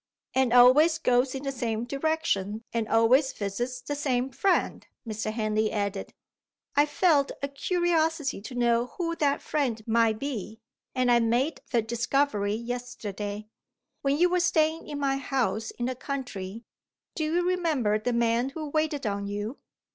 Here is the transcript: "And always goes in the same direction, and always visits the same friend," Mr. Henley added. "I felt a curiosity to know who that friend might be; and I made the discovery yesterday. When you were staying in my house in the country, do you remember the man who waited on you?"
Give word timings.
"And 0.33 0.51
always 0.51 0.97
goes 0.97 1.35
in 1.35 1.43
the 1.43 1.51
same 1.51 1.83
direction, 1.83 2.63
and 2.73 2.87
always 2.87 3.33
visits 3.33 3.81
the 3.81 3.93
same 3.93 4.31
friend," 4.31 4.87
Mr. 5.07 5.31
Henley 5.31 5.71
added. 5.71 6.15
"I 6.75 6.87
felt 6.87 7.31
a 7.43 7.47
curiosity 7.47 8.41
to 8.41 8.55
know 8.55 8.87
who 8.97 9.15
that 9.17 9.43
friend 9.43 9.79
might 9.87 10.17
be; 10.17 10.59
and 10.95 11.11
I 11.11 11.19
made 11.19 11.61
the 11.71 11.83
discovery 11.83 12.55
yesterday. 12.55 13.45
When 14.01 14.17
you 14.17 14.27
were 14.27 14.39
staying 14.39 14.87
in 14.87 14.97
my 14.99 15.17
house 15.17 15.69
in 15.69 15.85
the 15.85 15.93
country, 15.95 16.63
do 17.13 17.23
you 17.23 17.47
remember 17.47 17.99
the 17.99 18.11
man 18.11 18.49
who 18.49 18.69
waited 18.71 19.05
on 19.05 19.27
you?" 19.27 19.59